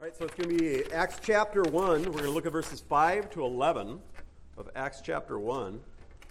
[0.00, 1.72] All right, so it's going to be Acts chapter 1.
[1.74, 3.98] We're going to look at verses 5 to 11
[4.56, 5.80] of Acts chapter 1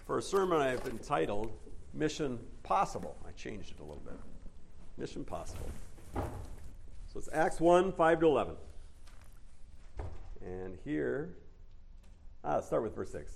[0.06, 1.52] for a sermon I've entitled
[1.92, 3.14] Mission Possible.
[3.28, 4.18] I changed it a little bit.
[4.96, 5.70] Mission Possible.
[6.14, 8.54] So it's Acts 1, 5 to 11.
[10.40, 11.34] And here,
[12.44, 13.30] ah, start with verse 6.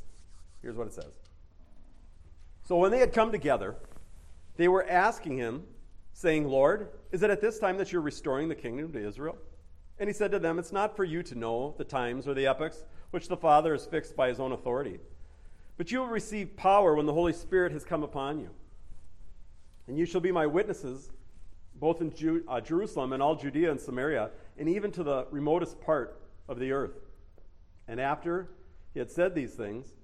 [0.63, 1.13] Here's what it says.
[2.63, 3.77] So when they had come together,
[4.57, 5.65] they were asking him,
[6.15, 9.37] saying, Lord, is it at this time that you're restoring the kingdom to Israel?
[10.03, 12.49] And he said to them, It's not for you to know the times or the
[12.49, 14.99] epochs which the Father has fixed by his own authority,
[15.77, 18.51] but you will receive power when the Holy Spirit has come upon you.
[19.87, 21.13] And you shall be my witnesses,
[21.77, 25.81] both in Ju- uh, Jerusalem and all Judea and Samaria, and even to the remotest
[25.81, 26.99] part of the earth.
[27.87, 28.49] And after
[28.95, 29.95] he had said these things,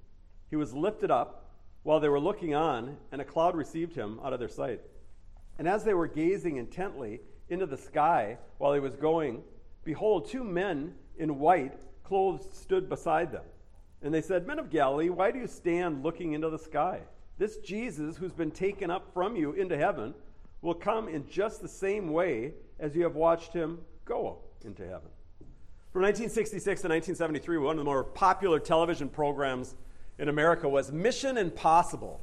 [0.48, 1.50] he was lifted up
[1.82, 4.80] while they were looking on, and a cloud received him out of their sight.
[5.58, 9.42] And as they were gazing intently into the sky while he was going,
[9.84, 11.74] behold, two men in white
[12.04, 13.44] clothes stood beside them.
[14.02, 17.00] And they said, Men of Galilee, why do you stand looking into the sky?
[17.36, 20.14] This Jesus, who's been taken up from you into heaven,
[20.62, 25.08] will come in just the same way as you have watched him go into heaven.
[25.92, 29.74] From 1966 to 1973, one of the more popular television programs
[30.18, 32.20] in America was Mission Impossible.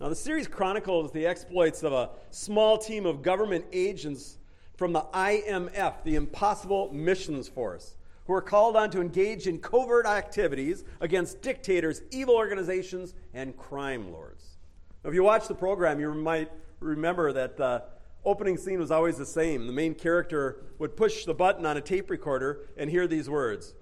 [0.00, 4.38] Now, the series chronicles the exploits of a small team of government agents
[4.76, 7.96] from the IMF, the Impossible Missions Force,
[8.26, 14.12] who are called on to engage in covert activities against dictators, evil organizations, and crime
[14.12, 14.58] lords.
[15.02, 17.84] Now, if you watch the program, you might remember that the
[18.24, 19.66] opening scene was always the same.
[19.66, 23.74] The main character would push the button on a tape recorder and hear these words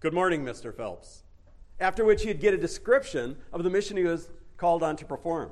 [0.00, 0.72] Good morning, Mr.
[0.72, 1.24] Phelps.
[1.80, 5.50] After which he'd get a description of the mission he was called on to perform.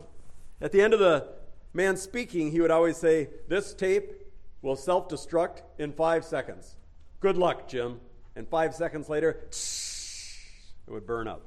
[0.61, 1.29] At the end of the
[1.75, 4.13] man speaking, he would always say, This tape
[4.67, 6.75] will self destruct in five seconds.
[7.20, 8.00] Good luck, Jim.
[8.34, 11.41] And five seconds later, it would burn up.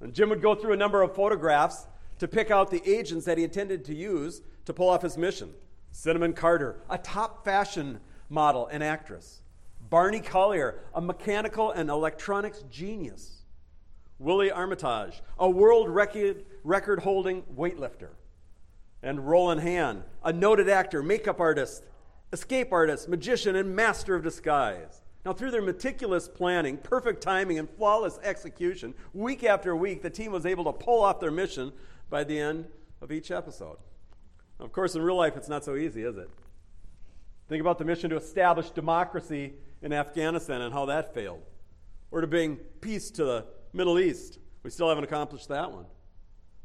[0.00, 1.86] And Jim would go through a number of photographs
[2.18, 5.52] to pick out the agents that he intended to use to pull off his mission.
[5.90, 9.40] Cinnamon Carter, a top fashion model and actress.
[9.88, 13.42] Barney Collier, a mechanical and electronics genius.
[14.18, 18.10] Willie Armitage, a world record record holding weightlifter.
[19.02, 21.84] And Rollin Hand, a noted actor, makeup artist,
[22.32, 25.02] escape artist, magician, and master of disguise.
[25.24, 30.32] Now, through their meticulous planning, perfect timing, and flawless execution, week after week, the team
[30.32, 31.72] was able to pull off their mission
[32.10, 32.66] by the end
[33.00, 33.78] of each episode.
[34.60, 36.28] Of course, in real life, it's not so easy, is it?
[37.48, 41.42] Think about the mission to establish democracy in Afghanistan and how that failed,
[42.10, 44.38] or to bring peace to the Middle East.
[44.62, 45.86] We still haven't accomplished that one.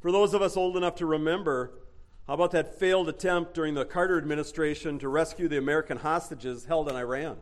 [0.02, 1.74] For those of us old enough to remember,
[2.30, 6.88] how about that failed attempt during the Carter administration to rescue the American hostages held
[6.88, 7.38] in Iran?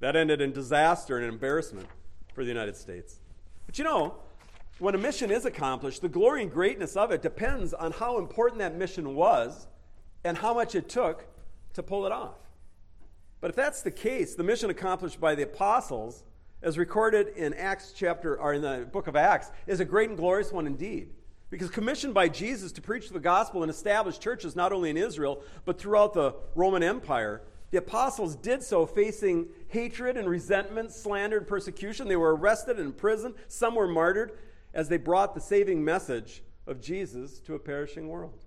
[0.00, 1.86] That ended in disaster and embarrassment
[2.34, 3.20] for the United States.
[3.64, 4.16] But you know,
[4.80, 8.58] when a mission is accomplished, the glory and greatness of it depends on how important
[8.58, 9.68] that mission was
[10.24, 11.24] and how much it took
[11.74, 12.38] to pull it off.
[13.40, 16.24] But if that's the case, the mission accomplished by the apostles,
[16.60, 20.18] as recorded in Acts chapter or in the book of Acts, is a great and
[20.18, 21.10] glorious one indeed.
[21.50, 25.42] Because commissioned by Jesus to preach the gospel and establish churches not only in Israel,
[25.64, 31.46] but throughout the Roman Empire, the apostles did so facing hatred and resentment, slander, and
[31.46, 32.08] persecution.
[32.08, 33.34] They were arrested and imprisoned.
[33.46, 34.32] Some were martyred
[34.74, 38.44] as they brought the saving message of Jesus to a perishing world.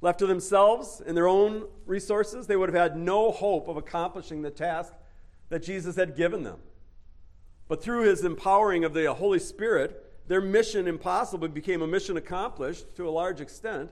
[0.00, 4.42] Left to themselves and their own resources, they would have had no hope of accomplishing
[4.42, 4.92] the task
[5.50, 6.58] that Jesus had given them.
[7.68, 12.96] But through his empowering of the Holy Spirit, their mission impossible became a mission accomplished
[12.96, 13.90] to a large extent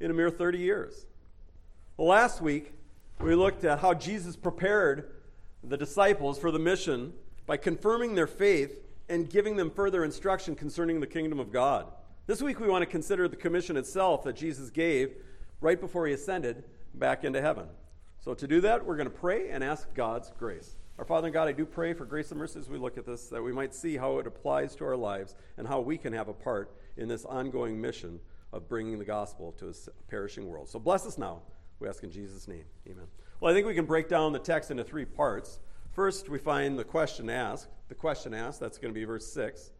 [0.00, 1.06] in a mere 30 years.
[1.96, 2.72] Well, last week,
[3.20, 5.10] we looked at how Jesus prepared
[5.64, 7.12] the disciples for the mission
[7.46, 11.86] by confirming their faith and giving them further instruction concerning the kingdom of God.
[12.26, 15.14] This week, we want to consider the commission itself that Jesus gave
[15.60, 16.62] right before he ascended
[16.94, 17.66] back into heaven.
[18.20, 20.76] So, to do that, we're going to pray and ask God's grace.
[20.98, 23.06] Our Father in God, I do pray for grace and mercy as we look at
[23.06, 26.12] this, that we might see how it applies to our lives and how we can
[26.12, 28.18] have a part in this ongoing mission
[28.52, 29.72] of bringing the gospel to a
[30.08, 30.68] perishing world.
[30.68, 31.42] So bless us now,
[31.78, 32.64] we ask in Jesus' name.
[32.88, 33.04] Amen.
[33.38, 35.60] Well, I think we can break down the text into three parts.
[35.92, 37.68] First, we find the question asked.
[37.88, 39.70] The question asked, that's going to be verse 6.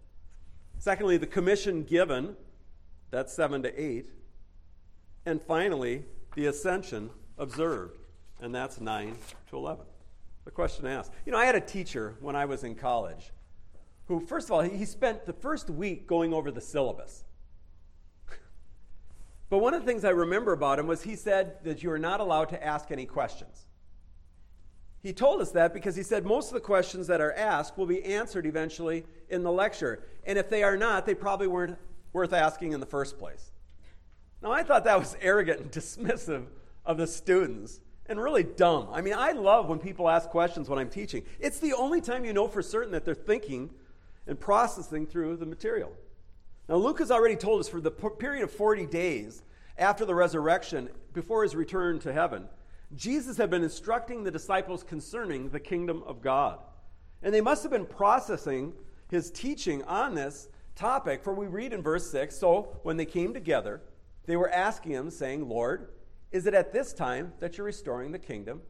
[0.78, 2.36] Secondly, the commission given,
[3.10, 4.08] that's 7 to 8.
[5.26, 6.04] And finally,
[6.36, 7.98] the ascension observed,
[8.40, 9.16] and that's 9
[9.50, 9.84] to 11
[10.48, 11.12] the question asked.
[11.26, 13.32] You know, I had a teacher when I was in college
[14.06, 17.24] who, first of all, he spent the first week going over the syllabus.
[19.50, 21.98] but one of the things I remember about him was he said that you are
[21.98, 23.66] not allowed to ask any questions.
[25.02, 27.84] He told us that because he said most of the questions that are asked will
[27.84, 30.02] be answered eventually in the lecture.
[30.24, 31.76] And if they are not, they probably weren't
[32.14, 33.52] worth asking in the first place.
[34.40, 36.46] Now, I thought that was arrogant and dismissive
[36.86, 38.88] of the students and really dumb.
[38.92, 41.24] I mean, I love when people ask questions when I'm teaching.
[41.38, 43.70] It's the only time you know for certain that they're thinking
[44.26, 45.92] and processing through the material.
[46.68, 49.42] Now, Luke has already told us for the period of 40 days
[49.78, 52.48] after the resurrection, before his return to heaven,
[52.96, 56.58] Jesus had been instructing the disciples concerning the kingdom of God.
[57.22, 58.72] And they must have been processing
[59.08, 63.34] his teaching on this topic, for we read in verse 6 So when they came
[63.34, 63.80] together,
[64.26, 65.88] they were asking him, saying, Lord,
[66.30, 68.62] is it at this time that you're restoring the kingdom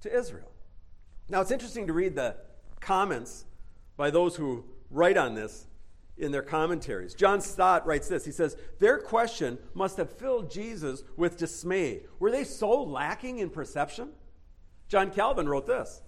[0.00, 0.50] to Israel?
[1.28, 2.36] Now, it's interesting to read the
[2.80, 3.44] comments
[3.96, 5.66] by those who write on this
[6.18, 7.14] in their commentaries.
[7.14, 12.02] John Stott writes this He says, Their question must have filled Jesus with dismay.
[12.18, 14.10] Were they so lacking in perception?
[14.88, 16.02] John Calvin wrote this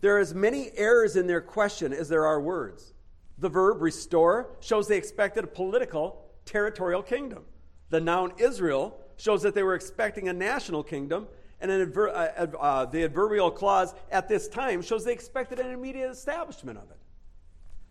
[0.00, 2.94] There are as many errors in their question as there are words.
[3.38, 7.44] The verb restore shows they expected a political, territorial kingdom.
[7.90, 11.28] The noun Israel shows that they were expecting a national kingdom,
[11.60, 16.10] and adver- uh, uh, the adverbial clause at this time shows they expected an immediate
[16.10, 16.98] establishment of it.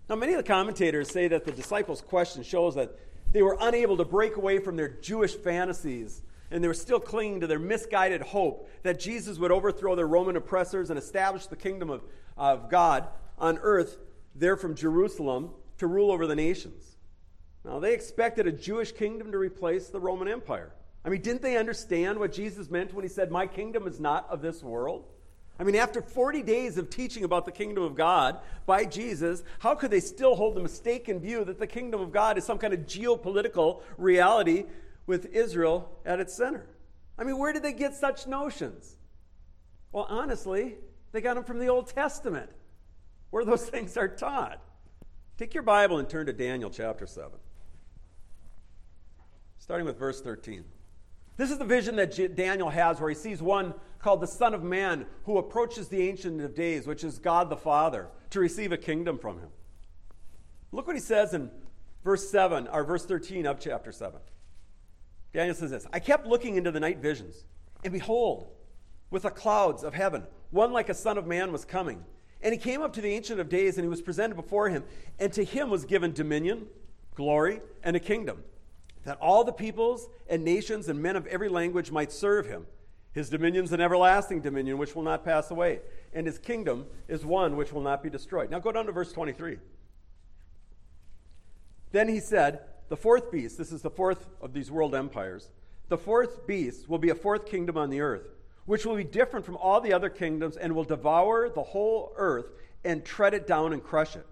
[0.08, 2.98] Now, many of the commentators say that the disciples' question shows that
[3.32, 7.42] they were unable to break away from their Jewish fantasies and they were still clinging
[7.42, 11.90] to their misguided hope that Jesus would overthrow their Roman oppressors and establish the kingdom
[11.90, 12.04] of,
[12.38, 13.08] of God
[13.38, 13.98] on earth
[14.36, 15.50] there from Jerusalem
[15.80, 16.98] to rule over the nations.
[17.64, 20.72] Now, they expected a Jewish kingdom to replace the Roman Empire.
[21.06, 24.28] I mean, didn't they understand what Jesus meant when he said, My kingdom is not
[24.30, 25.06] of this world?
[25.60, 29.76] I mean, after 40 days of teaching about the kingdom of God by Jesus, how
[29.76, 32.74] could they still hold the mistaken view that the kingdom of God is some kind
[32.74, 34.66] of geopolitical reality
[35.06, 36.66] with Israel at its center?
[37.18, 38.98] I mean, where did they get such notions?
[39.94, 40.76] Well, honestly,
[41.14, 42.50] they got them from the Old Testament,
[43.30, 44.60] where those things are taught.
[45.38, 47.32] Take your Bible and turn to Daniel chapter 7,
[49.60, 50.66] starting with verse 13.
[51.38, 54.64] This is the vision that Daniel has where he sees one called the Son of
[54.64, 58.78] Man who approaches the Ancient of Days, which is God the Father, to receive a
[58.78, 59.50] kingdom from him.
[60.72, 61.52] Look what he says in
[62.04, 64.20] verse 7, or verse 13 of chapter 7.
[65.34, 67.44] Daniel says this I kept looking into the night visions,
[67.84, 68.48] and behold,
[69.12, 72.06] with the clouds of heaven, one like a Son of Man was coming.
[72.42, 74.84] And he came up to the Ancient of Days, and he was presented before him,
[75.20, 76.68] and to him was given dominion,
[77.16, 78.44] glory, and a kingdom
[79.06, 82.66] that all the peoples and nations and men of every language might serve him.
[83.14, 85.80] His dominion is an everlasting dominion which will not pass away,
[86.14, 88.52] and his kingdom is one which will not be destroyed.
[88.52, 89.58] Now go down to verse 23.
[91.92, 95.50] Then he said, The fourth beast, this is the fourth of these world empires,
[95.88, 98.28] the fourth beast will be a fourth kingdom on the earth,
[98.66, 102.48] which will be different from all the other kingdoms and will devour the whole earth
[102.84, 104.26] and tread it down and crush it.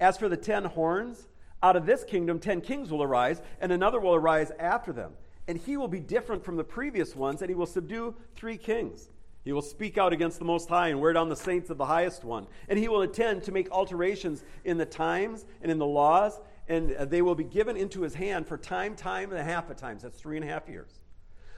[0.00, 1.28] As for the ten horns,
[1.64, 5.12] out of this kingdom, ten kings will arise, and another will arise after them.
[5.48, 9.08] And he will be different from the previous ones, and he will subdue three kings.
[9.44, 11.86] He will speak out against the Most High and wear down the saints of the
[11.86, 12.46] highest one.
[12.68, 16.38] And he will intend to make alterations in the times and in the laws,
[16.68, 19.78] and they will be given into his hand for time, time, and a half of
[19.78, 20.02] times.
[20.02, 21.00] That's three and a half years.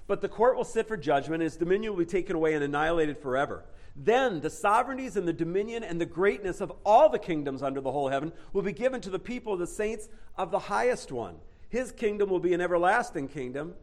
[0.06, 2.62] But the court will sit for judgment, and his dominion will be taken away and
[2.62, 3.64] annihilated forever.
[3.96, 7.90] Then the sovereignties and the dominion and the greatness of all the kingdoms under the
[7.90, 11.36] whole heaven will be given to the people of the saints of the highest one.
[11.70, 13.74] His kingdom will be an everlasting kingdom,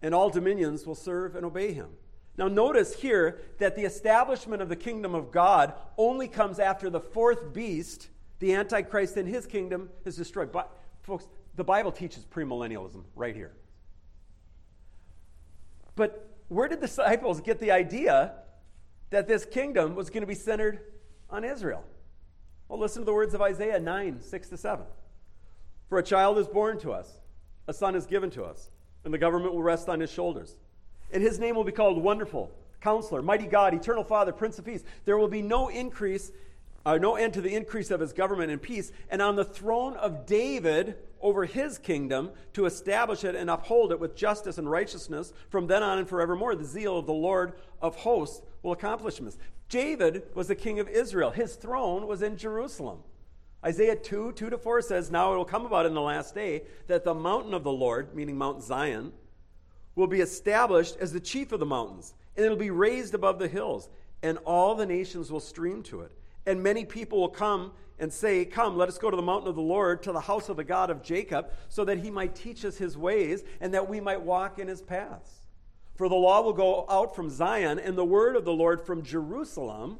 [0.00, 1.88] and all dominions will serve and obey him.
[2.36, 7.00] Now, notice here that the establishment of the kingdom of God only comes after the
[7.00, 10.52] fourth beast, the Antichrist, and his kingdom is destroyed.
[10.52, 10.70] But,
[11.02, 11.26] folks,
[11.56, 13.52] the Bible teaches premillennialism right here.
[15.96, 18.34] But where did the disciples get the idea
[19.10, 20.80] that this kingdom was going to be centered
[21.30, 21.84] on Israel.
[22.68, 24.84] Well, listen to the words of Isaiah 9, 6 to 7.
[25.88, 27.20] For a child is born to us,
[27.68, 28.70] a son is given to us,
[29.04, 30.56] and the government will rest on his shoulders.
[31.12, 34.82] And his name will be called Wonderful, Counselor, Mighty God, Eternal Father, Prince of Peace.
[35.04, 36.32] There will be no increase,
[36.86, 38.90] uh, no end to the increase of his government and peace.
[39.10, 43.98] And on the throne of David over his kingdom to establish it and uphold it
[43.98, 46.54] with justice and righteousness from then on and forevermore.
[46.54, 49.38] The zeal of the Lord of hosts will accomplish this.
[49.68, 51.30] David was the king of Israel.
[51.30, 52.98] His throne was in Jerusalem.
[53.64, 56.62] Isaiah 2, 2 to 4 says, Now it will come about in the last day
[56.86, 59.12] that the mountain of the Lord, meaning Mount Zion,
[59.94, 63.48] will be established as the chief of the mountains, and it'll be raised above the
[63.48, 63.88] hills,
[64.22, 66.12] and all the nations will stream to it.
[66.46, 69.54] And many people will come and say, Come, let us go to the mountain of
[69.54, 72.64] the Lord, to the house of the God of Jacob, so that he might teach
[72.64, 75.43] us his ways, and that we might walk in his paths.
[75.94, 79.02] For the law will go out from Zion, and the word of the Lord from
[79.02, 79.98] Jerusalem.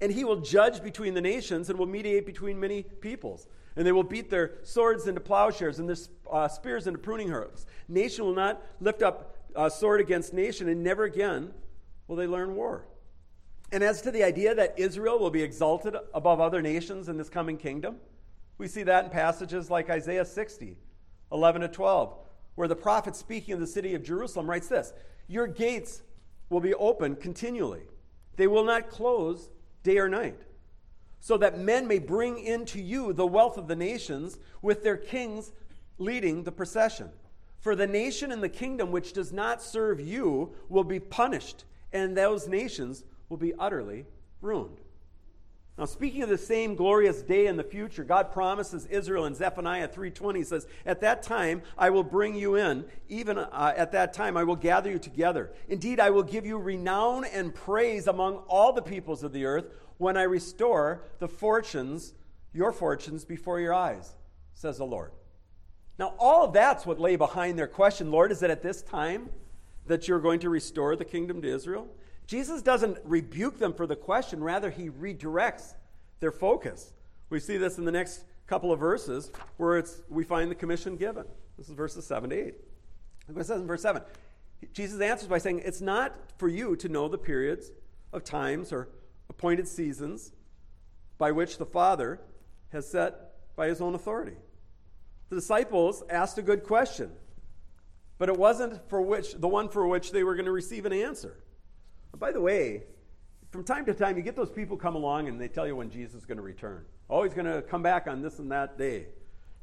[0.00, 3.48] And he will judge between the nations and will mediate between many peoples.
[3.76, 5.96] And they will beat their swords into plowshares and their
[6.30, 7.66] uh, spears into pruning hooks.
[7.88, 11.52] Nation will not lift up uh, sword against nation, and never again
[12.06, 12.86] will they learn war.
[13.72, 17.28] And as to the idea that Israel will be exalted above other nations in this
[17.28, 17.96] coming kingdom,
[18.58, 20.76] we see that in passages like Isaiah 60,
[21.32, 22.14] 11 to 12,
[22.56, 24.92] where the prophet speaking of the city of Jerusalem writes this
[25.28, 26.02] Your gates
[26.50, 27.82] will be open continually,
[28.36, 29.48] they will not close
[29.84, 30.40] day or night,
[31.20, 35.52] so that men may bring into you the wealth of the nations with their kings
[35.98, 37.10] leading the procession.
[37.60, 42.16] For the nation and the kingdom which does not serve you will be punished, and
[42.16, 44.06] those nations will be utterly
[44.40, 44.80] ruined.
[45.78, 49.88] Now, speaking of the same glorious day in the future, God promises Israel in Zephaniah
[49.88, 54.38] 3:20 says, "At that time I will bring you in; even uh, at that time
[54.38, 55.52] I will gather you together.
[55.68, 59.66] Indeed, I will give you renown and praise among all the peoples of the earth
[59.98, 62.14] when I restore the fortunes,
[62.54, 64.16] your fortunes before your eyes,"
[64.54, 65.12] says the Lord.
[65.98, 69.28] Now, all of that's what lay behind their question, Lord, is it at this time
[69.86, 71.88] that you're going to restore the kingdom to Israel?
[72.26, 75.74] Jesus doesn't rebuke them for the question, rather, he redirects
[76.20, 76.92] their focus.
[77.30, 80.96] We see this in the next couple of verses where it's, we find the commission
[80.96, 81.24] given.
[81.56, 82.44] This is verses 7 to 8.
[83.28, 84.02] Look what it says in verse 7.
[84.72, 87.70] Jesus answers by saying, It's not for you to know the periods
[88.12, 88.88] of times or
[89.28, 90.32] appointed seasons
[91.18, 92.20] by which the Father
[92.70, 94.36] has set by his own authority.
[95.28, 97.10] The disciples asked a good question,
[98.18, 100.92] but it wasn't for which the one for which they were going to receive an
[100.92, 101.36] answer.
[102.18, 102.84] By the way,
[103.50, 105.90] from time to time, you get those people come along and they tell you when
[105.90, 106.84] Jesus is going to return.
[107.08, 109.06] Oh, he's going to come back on this and that day.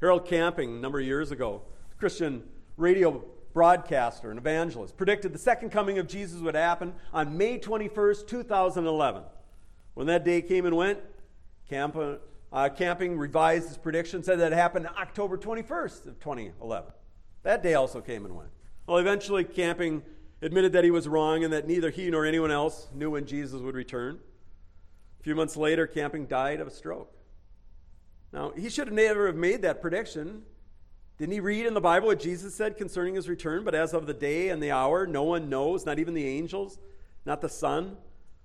[0.00, 1.62] Harold Camping, a number of years ago,
[1.98, 2.42] Christian
[2.76, 8.26] radio broadcaster and evangelist, predicted the second coming of Jesus would happen on May 21st,
[8.26, 9.22] 2011.
[9.94, 10.98] When that day came and went,
[11.68, 11.96] Camp,
[12.52, 16.92] uh, Camping revised his prediction, said that it happened October 21st of 2011.
[17.42, 18.50] That day also came and went.
[18.86, 20.02] Well, eventually, Camping
[20.44, 23.62] admitted that he was wrong and that neither he nor anyone else knew when Jesus
[23.62, 24.18] would return.
[25.18, 27.10] A few months later, Camping died of a stroke.
[28.30, 30.42] Now, he should have never have made that prediction.
[31.16, 33.64] Didn't he read in the Bible what Jesus said concerning his return?
[33.64, 36.78] But as of the day and the hour, no one knows, not even the angels,
[37.24, 37.96] not the Son,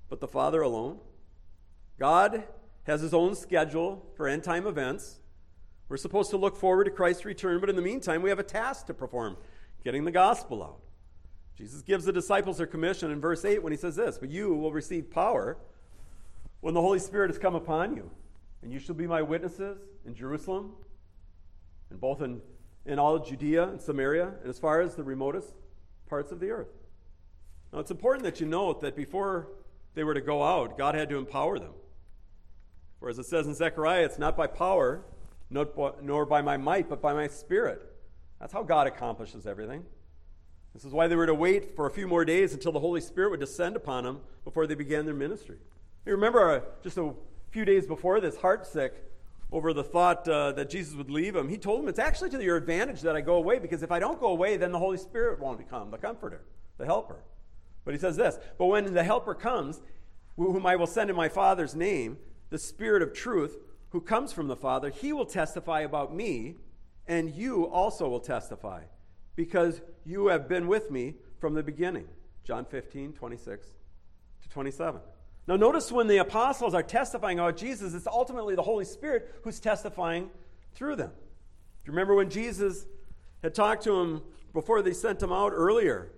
[0.08, 1.00] but the Father alone.
[2.00, 2.46] God
[2.84, 5.20] has his own schedule for end time events.
[5.90, 8.44] We're supposed to look forward to Christ's return, but in the meantime, we have a
[8.44, 9.36] task to perform
[9.84, 10.80] getting the gospel out.
[11.60, 14.54] Jesus gives the disciples their commission in verse 8 when he says this But you
[14.54, 15.58] will receive power
[16.62, 18.10] when the Holy Spirit has come upon you,
[18.62, 20.72] and you shall be my witnesses in Jerusalem,
[21.90, 22.40] and both in,
[22.86, 25.54] in all Judea and Samaria, and as far as the remotest
[26.08, 26.70] parts of the earth.
[27.74, 29.50] Now, it's important that you note that before
[29.96, 31.74] they were to go out, God had to empower them.
[33.02, 35.04] For as it says in Zechariah, it's not by power,
[35.50, 37.82] nor by my might, but by my spirit.
[38.40, 39.84] That's how God accomplishes everything.
[40.74, 43.02] This is why they were to wait for a few more days until the Holy
[43.02, 45.58] Spirit would descend upon them before they began their ministry.
[46.06, 47.14] You remember uh, just a
[47.52, 48.92] few days before this, heartsick
[49.52, 52.44] over the thought uh, that Jesus would leave him, he told him, It's actually to
[52.44, 54.98] your advantage that I go away, because if I don't go away, then the Holy
[54.98, 56.42] Spirit won't become the comforter,
[56.78, 57.24] the helper.
[57.84, 59.82] But he says this But when the helper comes,
[60.38, 62.18] whom I will send in my Father's name,
[62.52, 63.58] the Spirit of truth,
[63.90, 66.56] who comes from the Father, he will testify about me,
[67.08, 68.84] and you also will testify
[69.40, 72.06] because you have been with me from the beginning.
[72.44, 73.68] John 15, 26
[74.42, 75.00] to 27.
[75.48, 79.62] Now, notice when the apostles are testifying about Jesus, it's ultimately the Holy Spirit who's
[79.62, 80.30] testifying
[80.74, 81.12] through them.
[81.12, 82.86] Do you remember when Jesus
[83.42, 86.12] had talked to them before they sent him out earlier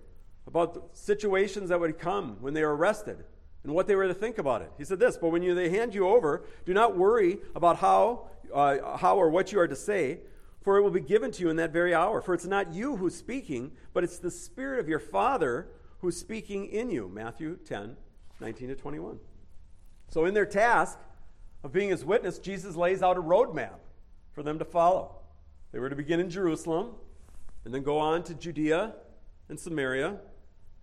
[0.48, 3.18] about situations that would come when they were arrested
[3.62, 4.72] and what they were to think about it?
[4.78, 8.30] He said this But when you, they hand you over, do not worry about how,
[8.52, 10.18] uh, how or what you are to say
[10.62, 12.20] for it will be given to you in that very hour.
[12.20, 16.66] For it's not you who's speaking, but it's the Spirit of your Father who's speaking
[16.66, 17.08] in you.
[17.08, 17.96] Matthew 10,
[18.40, 19.18] 19 to 21.
[20.08, 20.98] So, in their task
[21.64, 23.78] of being his witness, Jesus lays out a roadmap
[24.32, 25.16] for them to follow.
[25.72, 26.92] They were to begin in Jerusalem,
[27.64, 28.94] and then go on to Judea
[29.48, 30.18] and Samaria,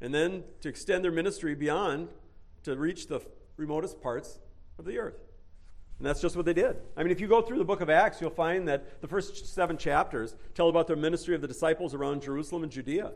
[0.02, 2.10] and then to extend their ministry beyond
[2.64, 3.22] to reach the
[3.58, 4.40] remotest parts
[4.78, 5.29] of the earth.
[6.00, 6.78] And that's just what they did.
[6.96, 9.54] I mean, if you go through the book of Acts, you'll find that the first
[9.54, 13.12] seven chapters tell about the ministry of the disciples around Jerusalem and Judea.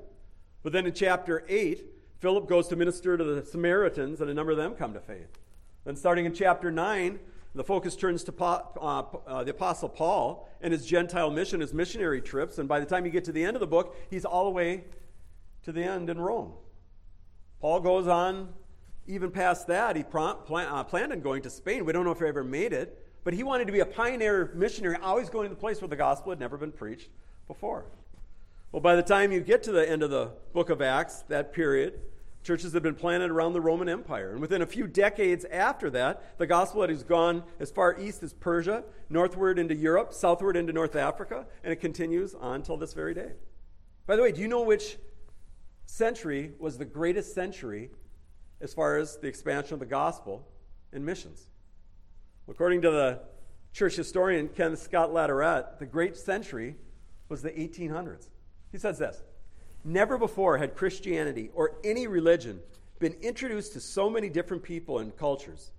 [0.64, 1.82] But then in chapter 8,
[2.20, 5.40] Philip goes to minister to the Samaritans, and a number of them come to faith.
[5.86, 7.20] Then starting in chapter 9,
[7.56, 12.22] the focus turns to uh, uh, the Apostle Paul and his Gentile mission, his missionary
[12.22, 12.58] trips.
[12.58, 14.52] And by the time you get to the end of the book, he's all the
[14.52, 14.86] way
[15.64, 16.54] to the end in Rome.
[17.62, 18.50] Paul goes on
[19.08, 21.86] even past that, he uh, planned on going to Spain.
[21.86, 24.52] We don't know if he ever made it, but he wanted to be a pioneer
[24.56, 27.10] missionary, always going to the place where the gospel had never been preached
[27.48, 27.86] before.
[28.72, 31.54] Well, by the time you get to the end of the book of Acts, that
[31.54, 32.00] period,
[32.44, 34.32] churches had been planted around the Roman Empire.
[34.32, 38.34] And within a few decades after that, the gospel had gone as far east as
[38.34, 43.14] Persia, northward into Europe, southward into North Africa, and it continues on until this very
[43.14, 43.34] day.
[44.08, 44.98] By the way, do you know which
[45.86, 47.92] century was the greatest century
[48.64, 50.48] as far as the expansion of the gospel
[50.92, 51.48] and missions?
[52.50, 53.20] According to the
[53.74, 56.76] church historian Kenneth Scott Latourette, the great century
[57.30, 58.30] was the 1800s.
[58.72, 59.22] He says this
[59.84, 62.62] Never before had Christianity or any religion
[63.00, 65.72] been introduced to so many different people and cultures.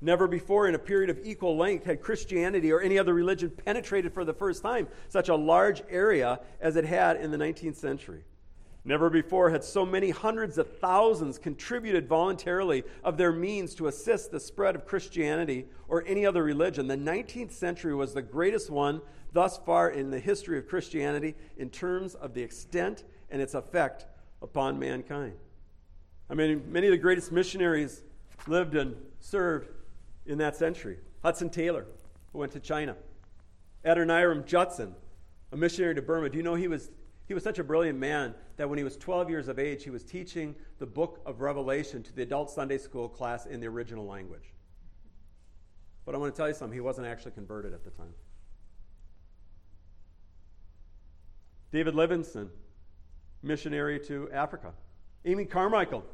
[0.00, 4.12] Never before, in a period of equal length, had Christianity or any other religion penetrated
[4.12, 8.24] for the first time such a large area as it had in the 19th century.
[8.84, 14.32] Never before had so many hundreds of thousands contributed voluntarily of their means to assist
[14.32, 16.88] the spread of Christianity or any other religion.
[16.88, 19.00] The 19th century was the greatest one
[19.32, 24.06] thus far in the history of Christianity in terms of the extent and its effect
[24.42, 25.34] upon mankind.
[26.28, 28.02] I mean, many of the greatest missionaries
[28.48, 29.68] lived and served
[30.26, 30.98] in that century.
[31.22, 31.86] Hudson Taylor,
[32.32, 32.96] who went to China.
[33.84, 34.94] Adoniram Judson,
[35.52, 36.30] a missionary to Burma.
[36.30, 36.90] Do you know he was
[37.26, 39.90] he was such a brilliant man that when he was 12 years of age, he
[39.90, 44.06] was teaching the book of Revelation to the adult Sunday school class in the original
[44.06, 44.52] language.
[46.04, 48.14] But I want to tell you something, he wasn't actually converted at the time.
[51.70, 52.50] David Livingstone,
[53.42, 54.72] missionary to Africa.
[55.24, 56.04] Amy Carmichael,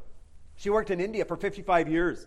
[0.57, 2.27] she worked in India for 55 years.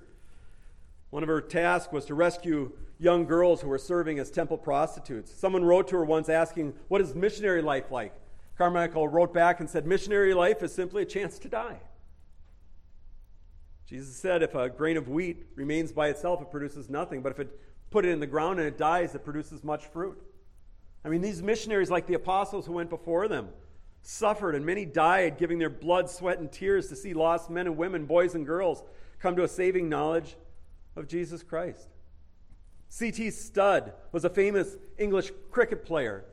[1.11, 5.33] One of her tasks was to rescue young girls who were serving as temple prostitutes.
[5.33, 8.13] Someone wrote to her once asking, What is missionary life like?
[8.61, 11.79] Carmichael wrote back and said, Missionary life is simply a chance to die.
[13.87, 17.23] Jesus said, If a grain of wheat remains by itself, it produces nothing.
[17.23, 20.21] But if it put it in the ground and it dies, it produces much fruit.
[21.03, 23.49] I mean, these missionaries, like the apostles who went before them,
[24.03, 27.77] suffered and many died, giving their blood, sweat, and tears to see lost men and
[27.77, 28.83] women, boys and girls,
[29.17, 30.35] come to a saving knowledge
[30.95, 31.87] of Jesus Christ.
[32.89, 33.31] C.T.
[33.31, 36.25] Studd was a famous English cricket player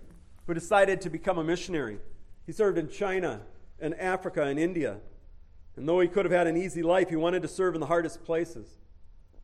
[0.47, 2.01] who decided to become a missionary.
[2.49, 3.43] He served in China
[3.79, 4.97] and Africa and India.
[5.77, 7.87] And though he could have had an easy life, he wanted to serve in the
[7.87, 8.79] hardest places.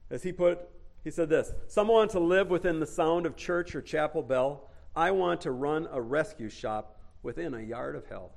[0.09, 0.61] As he put,
[1.05, 4.71] he said this Some want to live within the sound of church or chapel bell.
[4.97, 8.33] I want to run a rescue shop within a yard of hell.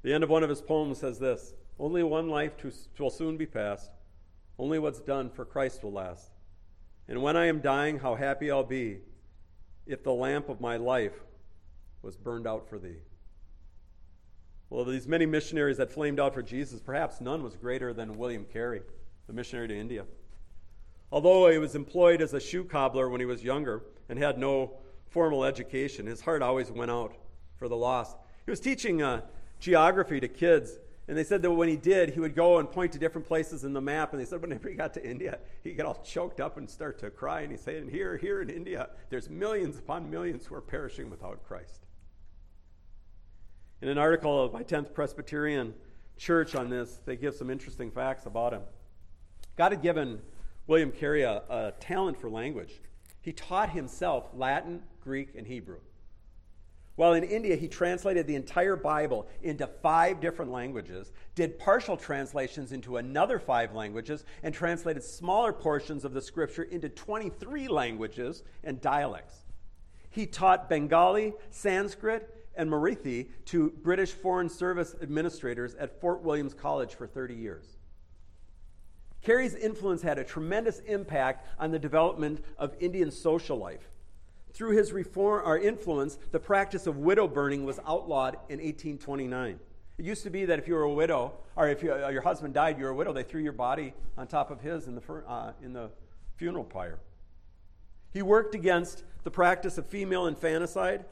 [0.00, 3.36] The end of one of his poems says this Only one life to, will soon
[3.36, 3.90] be past.
[4.58, 6.30] Only what's done for Christ will last.
[7.06, 9.00] And when I am dying, how happy I'll be
[9.86, 11.20] if the lamp of my life
[12.00, 12.96] was burned out for thee.
[14.70, 18.44] Well, these many missionaries that flamed out for Jesus, perhaps none was greater than William
[18.44, 18.82] Carey,
[19.26, 20.04] the missionary to India.
[21.10, 24.72] Although he was employed as a shoe cobbler when he was younger and had no
[25.08, 27.16] formal education, his heart always went out
[27.56, 28.16] for the lost.
[28.44, 29.22] He was teaching uh,
[29.58, 30.78] geography to kids,
[31.08, 33.64] and they said that when he did, he would go and point to different places
[33.64, 34.12] in the map.
[34.12, 36.98] And they said whenever he got to India, he'd get all choked up and start
[36.98, 37.40] to cry.
[37.40, 41.08] And he'd say, and here, here in India, there's millions upon millions who are perishing
[41.08, 41.86] without Christ.
[43.80, 45.72] In an article of my 10th Presbyterian
[46.16, 48.62] Church on this, they give some interesting facts about him.
[49.56, 50.20] God had given
[50.66, 52.80] William Carey a, a talent for language.
[53.20, 55.78] He taught himself Latin, Greek, and Hebrew.
[56.96, 62.72] While in India, he translated the entire Bible into five different languages, did partial translations
[62.72, 68.80] into another five languages, and translated smaller portions of the scripture into 23 languages and
[68.80, 69.44] dialects.
[70.10, 76.94] He taught Bengali, Sanskrit, and Marathi to British Foreign Service administrators at Fort Williams College
[76.94, 77.76] for 30 years.
[79.22, 83.88] Carey's influence had a tremendous impact on the development of Indian social life.
[84.52, 89.58] Through his reform or influence, the practice of widow burning was outlawed in 1829.
[89.98, 92.22] It used to be that if you were a widow, or if you, uh, your
[92.22, 94.94] husband died, you were a widow, they threw your body on top of his in
[94.94, 95.90] the, uh, in the
[96.36, 96.98] funeral pyre.
[98.12, 101.04] He worked against the practice of female infanticide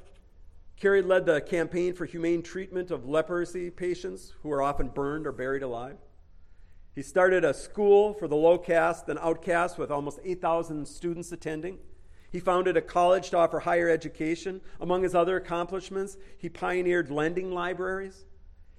[0.77, 5.33] Carey led the campaign for humane treatment of leprosy patients who are often burned or
[5.33, 5.97] buried alive.
[6.95, 11.79] He started a school for the low caste and outcast with almost 8,000 students attending.
[12.31, 14.61] He founded a college to offer higher education.
[14.81, 18.27] Among his other accomplishments, he pioneered lending libraries.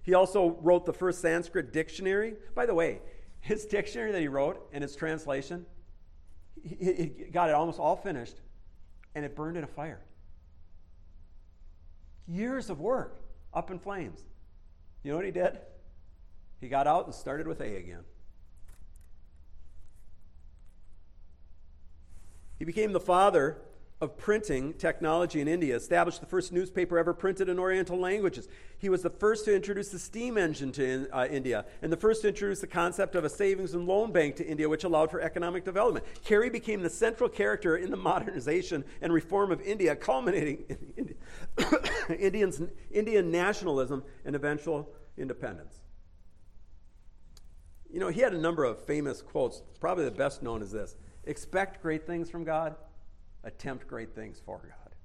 [0.03, 2.36] He also wrote the first Sanskrit dictionary.
[2.53, 3.01] By the way,
[3.39, 5.65] his dictionary that he wrote and his translation,
[6.63, 8.41] he got it almost all finished,
[9.15, 10.01] and it burned in a fire
[12.28, 13.20] years of work
[13.54, 14.20] up in flames.
[15.04, 15.60] You know what he did?
[16.60, 18.04] He got out and started with A again.
[22.60, 23.58] He became the father
[23.99, 28.47] of printing technology in India, established the first newspaper ever printed in Oriental languages.
[28.77, 31.97] He was the first to introduce the steam engine to in, uh, India, and the
[31.97, 35.10] first to introduce the concept of a savings and loan bank to India, which allowed
[35.10, 36.05] for economic development.
[36.23, 41.15] Carey became the central character in the modernization and reform of India, culminating in
[42.19, 45.79] Indians, Indian nationalism and eventual independence.
[47.91, 49.63] You know, he had a number of famous quotes.
[49.79, 52.75] Probably the best known is this Expect great things from God
[53.47, 54.95] attempt great things for God.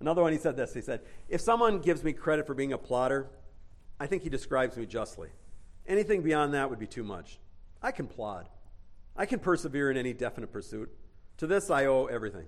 [0.00, 2.78] Another one, he said this He said, If someone gives me credit for being a
[2.78, 3.28] plotter,
[4.00, 5.28] I think he describes me justly.
[5.86, 7.38] Anything beyond that would be too much.
[7.82, 8.48] I can plod,
[9.16, 10.90] I can persevere in any definite pursuit.
[11.38, 12.46] To this I owe everything.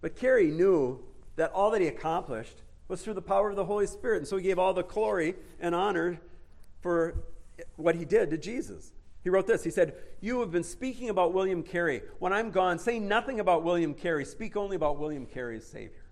[0.00, 1.02] But Carey knew
[1.36, 4.18] that all that he accomplished was through the power of the Holy Spirit.
[4.18, 6.20] And so he gave all the glory and honor
[6.80, 7.14] for
[7.76, 8.92] what he did to Jesus.
[9.22, 9.64] He wrote this.
[9.64, 12.02] He said, You have been speaking about William Carey.
[12.18, 14.24] When I'm gone, say nothing about William Carey.
[14.24, 16.04] Speak only about William Carey's Savior.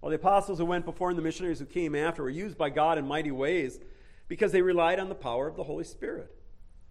[0.00, 2.70] Well, the apostles who went before and the missionaries who came after were used by
[2.70, 3.80] God in mighty ways
[4.28, 6.34] because they relied on the power of the Holy Spirit.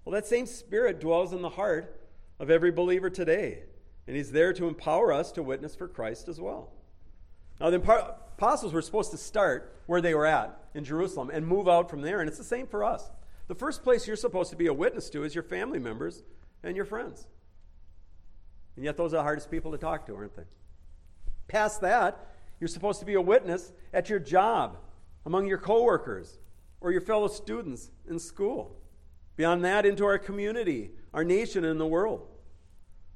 [0.06, 2.00] Well, that same Spirit dwells in the heart
[2.40, 3.64] of every believer today,
[4.08, 6.72] and He's there to empower us to witness for Christ as well.
[7.60, 11.68] Now, the apostles were supposed to start where they were at in Jerusalem and move
[11.68, 13.12] out from there, and it's the same for us.
[13.52, 16.24] The first place you're supposed to be a witness to is your family members
[16.64, 17.28] and your friends.
[18.78, 20.46] And yet, those are the hardest people to talk to, aren't they?
[21.50, 24.78] Past that, you're supposed to be a witness at your job,
[25.26, 26.40] among your coworkers,
[26.80, 28.78] or your fellow students in school.
[29.36, 32.26] Beyond that, into our community, our nation, and the world.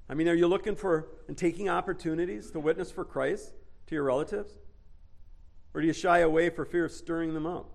[0.09, 3.53] I mean, are you looking for and taking opportunities to witness for Christ
[3.87, 4.51] to your relatives?
[5.73, 7.71] Or do you shy away for fear of stirring them up?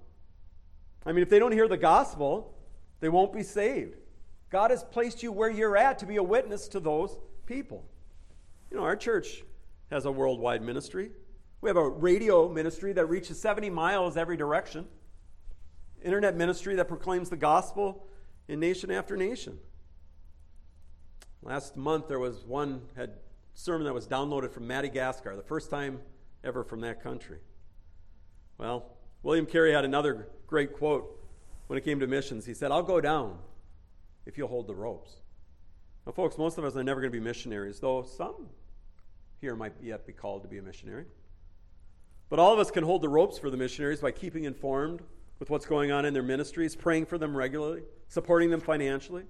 [1.05, 2.55] I mean, if they don't hear the gospel,
[3.01, 3.97] they won't be saved.
[4.51, 7.85] God has placed you where you're at to be a witness to those people.
[8.71, 9.43] You know, our church
[9.91, 11.11] has a worldwide ministry.
[11.61, 14.87] We have a radio ministry that reaches 70 miles every direction,
[16.03, 18.07] internet ministry that proclaims the gospel
[18.49, 19.59] in nation after nation.
[21.43, 23.13] Last month, there was one had
[23.55, 26.01] sermon that was downloaded from Madagascar, the first time
[26.45, 27.39] ever from that country.
[28.59, 31.17] Well, William Carey had another great quote
[31.69, 32.45] when it came to missions.
[32.45, 33.39] He said, I'll go down
[34.27, 35.13] if you'll hold the ropes.
[36.05, 38.49] Now, folks, most of us are never going to be missionaries, though some
[39.41, 41.07] here might yet be called to be a missionary.
[42.29, 45.03] But all of us can hold the ropes for the missionaries by keeping informed
[45.39, 49.25] with what's going on in their ministries, praying for them regularly, supporting them financially.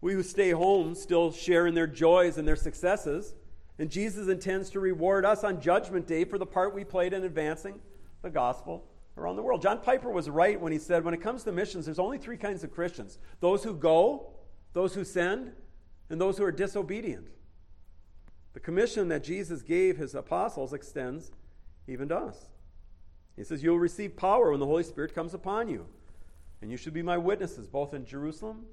[0.00, 3.34] We who stay home still share in their joys and their successes,
[3.78, 7.24] and Jesus intends to reward us on Judgment Day for the part we played in
[7.24, 7.80] advancing
[8.22, 8.84] the gospel
[9.16, 9.62] around the world.
[9.62, 12.36] John Piper was right when he said, when it comes to missions, there's only three
[12.36, 14.32] kinds of Christians those who go,
[14.72, 15.52] those who send,
[16.10, 17.28] and those who are disobedient.
[18.52, 21.32] The commission that Jesus gave his apostles extends
[21.88, 22.48] even to us.
[23.36, 25.86] He says, You'll receive power when the Holy Spirit comes upon you.
[26.62, 28.64] And you should be my witnesses, both in Jerusalem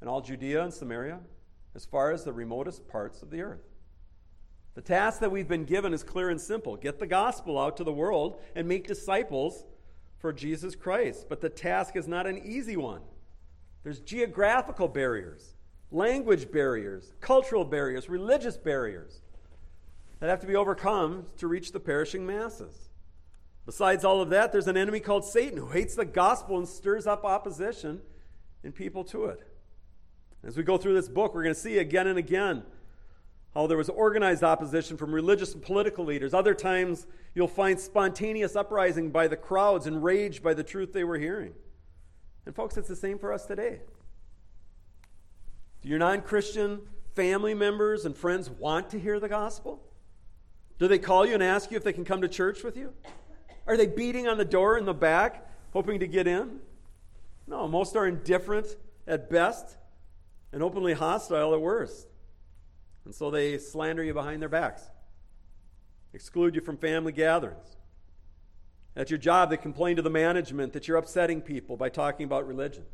[0.00, 1.20] and all Judea and Samaria,
[1.74, 3.62] as far as the remotest parts of the earth.
[4.74, 7.84] The task that we've been given is clear and simple get the gospel out to
[7.84, 9.64] the world and make disciples
[10.20, 11.26] for Jesus Christ.
[11.28, 13.00] But the task is not an easy one.
[13.82, 15.54] There's geographical barriers,
[15.90, 19.22] language barriers, cultural barriers, religious barriers
[20.20, 22.90] that have to be overcome to reach the perishing masses.
[23.64, 27.06] Besides all of that, there's an enemy called Satan who hates the gospel and stirs
[27.06, 28.00] up opposition
[28.62, 29.40] in people to it.
[30.44, 32.62] As we go through this book, we're going to see again and again
[33.54, 36.32] how there was organized opposition from religious and political leaders.
[36.34, 41.18] Other times, you'll find spontaneous uprising by the crowds, enraged by the truth they were
[41.18, 41.52] hearing.
[42.46, 43.80] And, folks, it's the same for us today.
[45.82, 46.80] Do your non Christian
[47.14, 49.82] family members and friends want to hear the gospel?
[50.78, 52.92] Do they call you and ask you if they can come to church with you?
[53.66, 56.60] Are they beating on the door in the back, hoping to get in?
[57.46, 59.76] No, most are indifferent at best
[60.52, 62.09] and openly hostile at worst.
[63.04, 64.82] And so they slander you behind their backs,
[66.12, 67.76] exclude you from family gatherings.
[68.96, 72.46] At your job, they complain to the management that you're upsetting people by talking about
[72.46, 72.84] religion.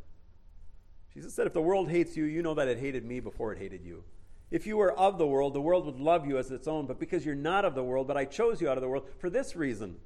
[1.13, 3.59] Jesus said, If the world hates you, you know that it hated me before it
[3.59, 4.05] hated you.
[4.51, 7.01] If you were of the world, the world would love you as its own, but
[7.01, 9.29] because you're not of the world, but I chose you out of the world, for
[9.29, 9.97] this reason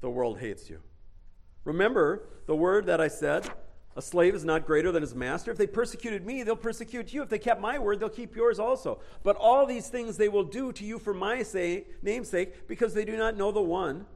[0.00, 0.80] the world hates you.
[1.64, 3.50] Remember the word that I said
[4.00, 5.50] a slave is not greater than his master.
[5.50, 7.22] If they persecuted me, they'll persecute you.
[7.22, 9.00] If they kept my word, they'll keep yours also.
[9.22, 13.04] But all these things they will do to you for my say, namesake, because they
[13.04, 14.06] do not know the one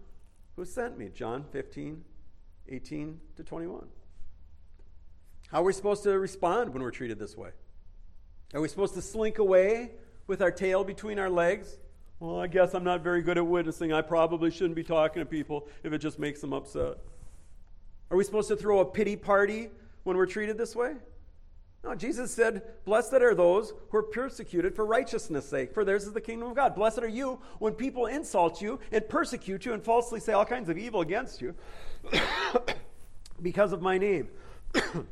[0.56, 1.10] who sent me.
[1.14, 2.02] John 15,
[2.66, 3.86] 18 to 21.
[5.48, 7.50] How are we supposed to respond when we're treated this way?
[8.54, 9.90] Are we supposed to slink away
[10.26, 11.76] with our tail between our legs?
[12.20, 13.92] Well, I guess I'm not very good at witnessing.
[13.92, 16.96] I probably shouldn't be talking to people if it just makes them upset.
[18.10, 19.70] Are we supposed to throw a pity party
[20.04, 20.94] when we're treated this way?
[21.84, 26.12] No, Jesus said, Blessed are those who are persecuted for righteousness' sake, for theirs is
[26.12, 26.74] the kingdom of God.
[26.74, 30.70] Blessed are you when people insult you and persecute you and falsely say all kinds
[30.70, 31.54] of evil against you
[33.42, 34.28] because of my name.
[34.74, 35.04] it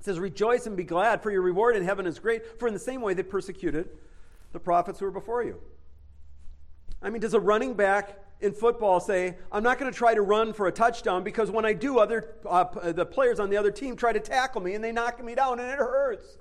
[0.00, 2.80] says, Rejoice and be glad, for your reward in heaven is great, for in the
[2.80, 3.90] same way they persecuted
[4.52, 5.60] the prophets who were before you.
[7.02, 10.22] I mean, does a running back in football say, I'm not going to try to
[10.22, 13.70] run for a touchdown because when I do, other, uh, the players on the other
[13.70, 16.38] team try to tackle me and they knock me down and it hurts.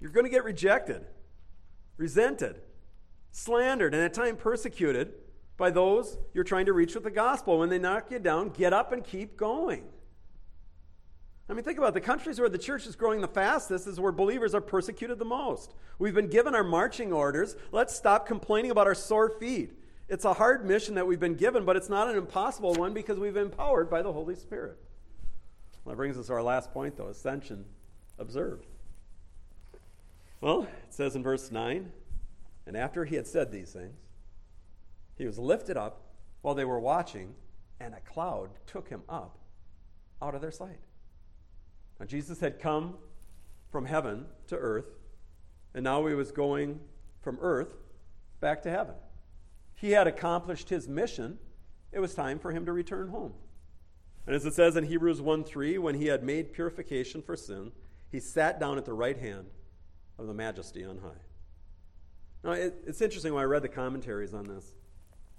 [0.00, 1.06] You're going to get rejected,
[1.96, 2.60] resented,
[3.32, 5.14] slandered, and at times persecuted
[5.56, 7.58] by those you're trying to reach with the gospel.
[7.58, 9.84] When they knock you down, get up and keep going.
[11.48, 11.94] I mean, think about it.
[11.94, 15.24] the countries where the church is growing the fastest is where believers are persecuted the
[15.24, 15.74] most.
[15.98, 17.54] We've been given our marching orders.
[17.70, 19.72] Let's stop complaining about our sore feet.
[20.08, 23.18] It's a hard mission that we've been given, but it's not an impossible one because
[23.18, 24.76] we've been empowered by the Holy Spirit.
[25.84, 27.64] Well, that brings us to our last point, though ascension
[28.18, 28.66] observed.
[30.40, 31.90] Well, it says in verse 9,
[32.66, 33.96] and after he had said these things,
[35.16, 36.02] he was lifted up
[36.42, 37.34] while they were watching,
[37.80, 39.38] and a cloud took him up
[40.20, 40.80] out of their sight.
[41.98, 42.94] Now, Jesus had come
[43.70, 44.86] from heaven to earth,
[45.74, 46.80] and now he was going
[47.20, 47.74] from earth
[48.40, 48.94] back to heaven.
[49.74, 51.38] He had accomplished his mission.
[51.92, 53.34] It was time for him to return home.
[54.26, 57.72] And as it says in Hebrews 1 3, when he had made purification for sin,
[58.10, 59.46] he sat down at the right hand
[60.18, 61.22] of the majesty on high.
[62.42, 64.64] Now, it, it's interesting when I read the commentaries on this.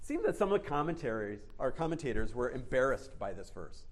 [0.00, 3.84] It seemed that some of the commentaries, our commentators were embarrassed by this verse.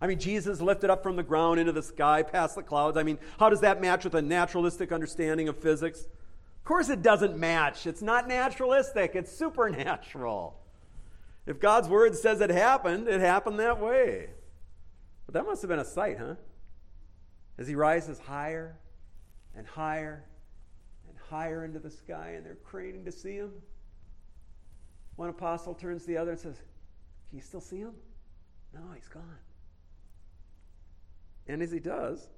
[0.00, 2.96] I mean, Jesus lifted up from the ground into the sky, past the clouds.
[2.96, 6.02] I mean, how does that match with a naturalistic understanding of physics?
[6.02, 7.86] Of course, it doesn't match.
[7.86, 10.60] It's not naturalistic, it's supernatural.
[11.46, 14.28] If God's word says it happened, it happened that way.
[15.24, 16.34] But that must have been a sight, huh?
[17.56, 18.76] As he rises higher
[19.56, 20.24] and higher
[21.08, 23.52] and higher into the sky, and they're craning to see him.
[25.14, 26.56] One apostle turns to the other and says,
[27.30, 27.94] Can you still see him?
[28.74, 29.38] No, he's gone.
[31.48, 32.28] And as he does,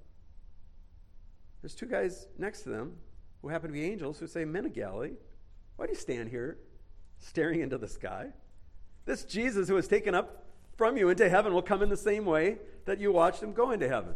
[1.63, 2.97] there's two guys next to them
[3.43, 5.13] who happen to be angels who say, Men of Galilee,
[5.77, 6.59] why do you stand here
[7.19, 8.29] staring into the sky?
[9.05, 10.45] This Jesus who was taken up
[10.77, 13.71] from you into heaven will come in the same way that you watched him go
[13.71, 14.15] into heaven.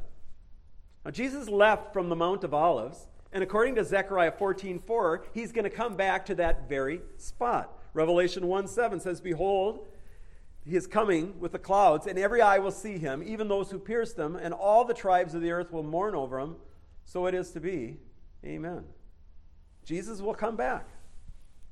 [1.05, 5.50] Now, Jesus left from the Mount of Olives, and according to Zechariah 14 4, he's
[5.50, 7.76] going to come back to that very spot.
[7.94, 9.87] Revelation 1 7 says, Behold,
[10.64, 13.79] he is coming with the clouds, and every eye will see him, even those who
[13.79, 16.57] pierced him, and all the tribes of the earth will mourn over him.
[17.05, 17.96] So it is to be.
[18.44, 18.85] Amen.
[19.85, 20.88] Jesus will come back.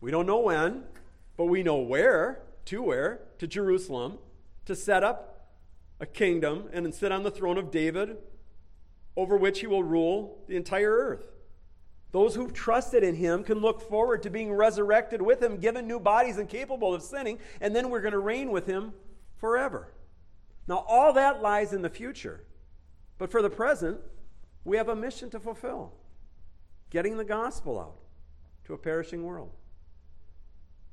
[0.01, 0.85] We don't know when,
[1.37, 4.19] but we know where, to where, to Jerusalem,
[4.67, 5.49] to set up
[6.01, 8.17] a kingdom and sit on the throne of David,
[9.17, 11.27] over which he will rule the entire earth.
[12.13, 16.01] Those who've trusted in him can look forward to being resurrected with him, given new
[16.01, 18.93] bodies and capable of sinning, and then we're going to reign with him
[19.37, 19.93] forever.
[20.67, 22.45] Now, all that lies in the future.
[23.19, 24.01] But for the present,
[24.65, 25.93] we have a mission to fulfill
[26.91, 27.97] getting the gospel out
[28.65, 29.53] to a perishing world.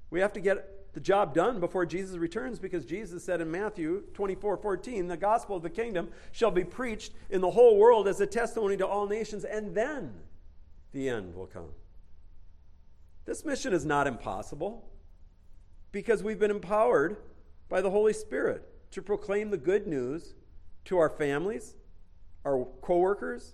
[0.10, 4.04] We have to get the job done before Jesus returns because Jesus said in Matthew
[4.14, 8.22] 24 14, the gospel of the kingdom shall be preached in the whole world as
[8.22, 10.14] a testimony to all nations, and then
[10.92, 11.70] the end will come.
[13.26, 14.90] This mission is not impossible
[15.92, 17.18] because we've been empowered
[17.70, 20.34] by the Holy Spirit to proclaim the good news
[20.86, 21.76] to our families,
[22.46, 23.54] our coworkers,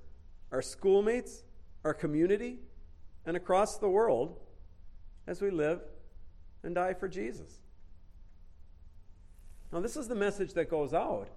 [0.51, 1.43] our schoolmates,
[1.83, 2.59] our community,
[3.25, 4.39] and across the world
[5.25, 5.81] as we live
[6.61, 7.61] and die for Jesus.
[9.71, 11.29] Now, this is the message that goes out.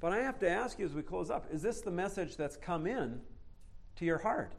[0.00, 2.56] But I have to ask you as we close up is this the message that's
[2.56, 3.20] come in
[3.96, 4.52] to your heart?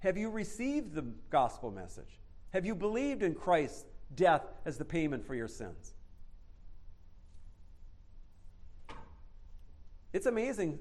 [0.00, 2.18] Have you received the gospel message?
[2.52, 5.94] Have you believed in Christ's death as the payment for your sins?
[10.12, 10.78] It's amazing.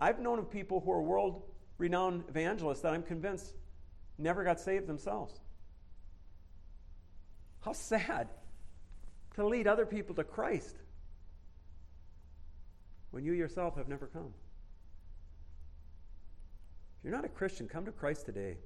[0.00, 1.42] I've known of people who are world
[1.78, 3.54] renowned evangelists that I'm convinced
[4.18, 5.38] never got saved themselves.
[7.60, 8.28] How sad
[9.34, 10.76] to lead other people to Christ
[13.10, 14.32] when you yourself have never come.
[17.08, 18.58] You're not a Christian, come to Christ today.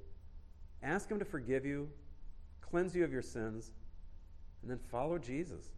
[0.83, 1.89] Ask Him to forgive you,
[2.61, 3.71] cleanse you of your sins,
[4.63, 5.71] and then follow Jesus.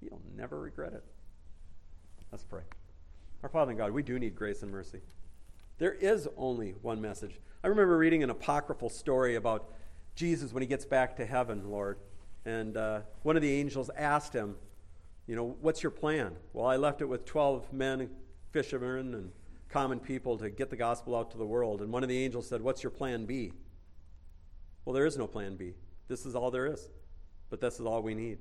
[0.00, 1.02] You'll never regret it.
[2.30, 2.62] Let's pray.
[3.42, 5.00] Our Father in God, we do need grace and mercy.
[5.78, 7.40] There is only one message.
[7.64, 9.72] I remember reading an apocryphal story about
[10.14, 11.98] Jesus when he gets back to heaven, Lord.
[12.44, 14.54] And uh, one of the angels asked him,
[15.26, 16.36] You know, what's your plan?
[16.52, 18.10] Well, I left it with 12 men,
[18.52, 19.32] fishermen, and
[19.74, 21.82] common people to get the gospel out to the world.
[21.82, 23.52] And one of the angels said, What's your plan B?
[24.84, 25.74] Well, there is no plan B.
[26.06, 26.88] This is all there is.
[27.50, 28.38] But this is all we need.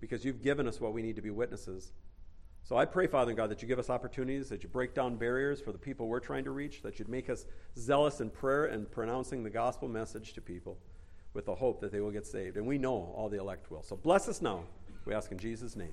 [0.00, 1.92] Because you've given us what we need to be witnesses.
[2.62, 5.60] So I pray, Father God, that you give us opportunities, that you break down barriers
[5.60, 7.44] for the people we're trying to reach, that you'd make us
[7.76, 10.78] zealous in prayer and pronouncing the gospel message to people
[11.34, 12.56] with the hope that they will get saved.
[12.56, 13.82] And we know all the elect will.
[13.82, 14.64] So bless us now,
[15.04, 15.92] we ask in Jesus' name.